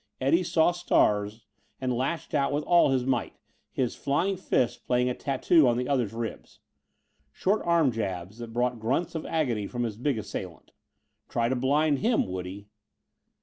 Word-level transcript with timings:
Eddie 0.19 0.41
saw 0.41 0.71
stars 0.71 1.45
and 1.79 1.93
lashed 1.95 2.33
out 2.33 2.51
with 2.51 2.63
all 2.63 2.89
his 2.89 3.05
might, 3.05 3.35
his 3.71 3.95
flying 3.95 4.35
fists 4.35 4.75
playing 4.79 5.07
a 5.07 5.13
tattoo 5.13 5.67
on 5.67 5.77
the 5.77 5.87
others 5.87 6.11
ribs. 6.11 6.57
Short 7.31 7.61
arm 7.67 7.91
jabs 7.91 8.39
that 8.39 8.51
brought 8.51 8.79
grunts 8.79 9.13
of 9.13 9.27
agony 9.27 9.67
from 9.67 9.83
his 9.83 9.97
big 9.97 10.17
assailant. 10.17 10.71
Try 11.29 11.49
to 11.49 11.55
blind 11.55 11.99
him, 11.99 12.25
would 12.25 12.47
he? 12.47 12.65